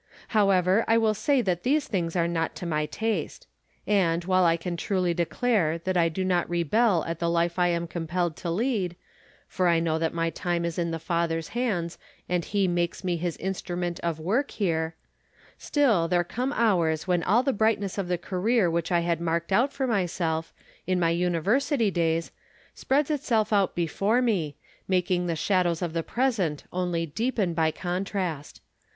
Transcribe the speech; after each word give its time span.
However, 0.29 0.83
I 0.87 0.97
will 0.97 1.13
say 1.13 1.43
that 1.43 1.61
these 1.61 1.87
things 1.87 2.15
are 2.15 2.27
not 2.27 2.55
to 2.55 2.65
my 2.65 2.87
taste. 2.87 3.45
From 3.85 3.93
Different 4.17 4.23
Standpoints. 4.23 4.83
231 4.87 5.13
And, 5.13 5.13
while 5.13 5.13
I 5.13 5.13
can 5.13 5.13
truly 5.13 5.13
declare 5.13 5.77
that 5.77 5.95
I 5.95 6.09
do 6.09 6.25
not 6.25 6.49
re 6.49 6.63
bel 6.63 7.03
at 7.03 7.19
the 7.19 7.29
life 7.29 7.59
I 7.59 7.67
am 7.67 7.85
compelled 7.85 8.35
to 8.37 8.49
lead— 8.49 8.95
for 9.47 9.67
I 9.67 9.75
lino 9.75 9.99
w 9.99 9.99
that 9.99 10.15
my 10.15 10.31
time 10.31 10.65
is 10.65 10.79
in 10.79 10.89
the 10.89 10.97
Father's 10.97 11.49
hands, 11.49 11.99
and 12.27 12.43
He 12.43 12.67
makes 12.67 13.03
me 13.03 13.17
His 13.17 13.37
instrument 13.37 13.99
of 13.99 14.19
work 14.19 14.49
here— 14.49 14.95
still 15.59 16.07
there 16.07 16.23
come 16.23 16.51
hours 16.53 17.05
when 17.05 17.21
all 17.21 17.43
the 17.43 17.53
brightness 17.53 17.99
of 17.99 18.07
the 18.07 18.17
career 18.17 18.71
which 18.71 18.91
I 18.91 19.01
had 19.01 19.21
marked 19.21 19.51
out 19.51 19.71
for 19.71 19.85
myself, 19.85 20.51
in 20.87 20.99
my 20.99 21.13
imiversity 21.13 21.93
days, 21.93 22.31
spreads 22.73 23.11
itself 23.11 23.53
out 23.53 23.75
before 23.75 24.19
me, 24.23 24.55
making 24.87 25.27
the 25.27 25.35
shadows 25.35 25.83
of 25.83 25.93
the 25.93 26.01
present 26.01 26.63
only 26.73 27.05
deepen 27.05 27.53
by 27.53 27.69
contrast. 27.69 28.61